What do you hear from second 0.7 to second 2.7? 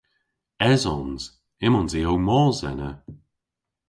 Esons. Ymons i ow mos